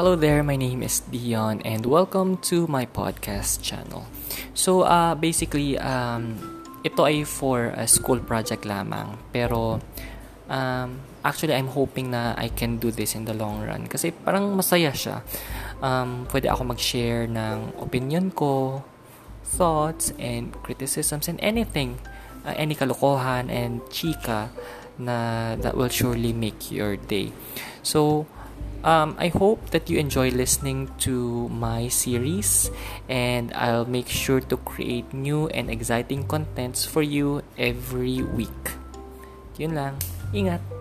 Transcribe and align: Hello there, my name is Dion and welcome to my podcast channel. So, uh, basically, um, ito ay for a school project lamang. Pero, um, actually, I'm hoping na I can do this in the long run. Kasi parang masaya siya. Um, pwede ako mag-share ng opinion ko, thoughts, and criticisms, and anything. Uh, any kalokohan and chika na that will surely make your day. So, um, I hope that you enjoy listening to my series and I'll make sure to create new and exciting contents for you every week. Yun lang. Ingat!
Hello 0.00 0.16
there, 0.16 0.40
my 0.40 0.56
name 0.56 0.80
is 0.80 1.04
Dion 1.12 1.60
and 1.60 1.84
welcome 1.84 2.40
to 2.48 2.64
my 2.72 2.88
podcast 2.88 3.60
channel. 3.60 4.08
So, 4.56 4.80
uh, 4.80 5.12
basically, 5.12 5.76
um, 5.76 6.40
ito 6.80 7.04
ay 7.04 7.28
for 7.28 7.76
a 7.76 7.84
school 7.84 8.16
project 8.24 8.64
lamang. 8.64 9.20
Pero, 9.28 9.76
um, 10.48 11.04
actually, 11.20 11.52
I'm 11.52 11.68
hoping 11.76 12.16
na 12.16 12.32
I 12.40 12.48
can 12.48 12.80
do 12.80 12.88
this 12.88 13.12
in 13.12 13.28
the 13.28 13.36
long 13.36 13.60
run. 13.60 13.92
Kasi 13.92 14.08
parang 14.16 14.56
masaya 14.56 14.88
siya. 14.88 15.20
Um, 15.84 16.24
pwede 16.32 16.48
ako 16.48 16.72
mag-share 16.72 17.28
ng 17.28 17.76
opinion 17.84 18.32
ko, 18.32 18.80
thoughts, 19.44 20.16
and 20.16 20.56
criticisms, 20.64 21.28
and 21.28 21.36
anything. 21.44 22.00
Uh, 22.48 22.56
any 22.56 22.72
kalokohan 22.72 23.52
and 23.52 23.84
chika 23.92 24.48
na 24.96 25.60
that 25.60 25.76
will 25.76 25.92
surely 25.92 26.32
make 26.32 26.72
your 26.72 26.96
day. 26.96 27.36
So, 27.84 28.24
um, 28.84 29.16
I 29.18 29.28
hope 29.28 29.70
that 29.70 29.90
you 29.90 29.98
enjoy 29.98 30.30
listening 30.30 30.90
to 31.06 31.48
my 31.48 31.88
series 31.88 32.70
and 33.08 33.52
I'll 33.54 33.86
make 33.86 34.08
sure 34.08 34.40
to 34.40 34.56
create 34.58 35.12
new 35.12 35.48
and 35.48 35.70
exciting 35.70 36.26
contents 36.26 36.84
for 36.84 37.02
you 37.02 37.42
every 37.58 38.22
week. 38.22 38.76
Yun 39.58 39.74
lang. 39.74 39.96
Ingat! 40.32 40.79